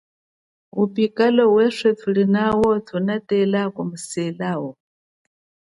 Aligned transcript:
Upikalo 0.83 1.43
weswe 1.55 1.89
tulinao 1.99 2.69
inatela 2.97 3.61
kumuselao. 3.75 4.67